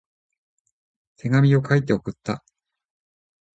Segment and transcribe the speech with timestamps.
[1.17, 2.43] 手紙を書いて送った。